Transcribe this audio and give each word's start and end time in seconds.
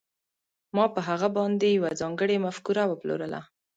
ما 0.75 0.85
په 0.93 0.99
هغه 1.07 1.27
باندې 1.37 1.67
یوه 1.77 1.91
ځانګړې 2.01 2.35
مفکوره 2.45 2.83
وپلورله 2.87 3.39